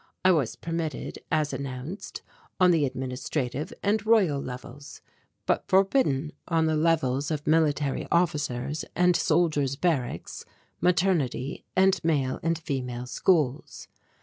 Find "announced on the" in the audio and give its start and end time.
1.53-2.87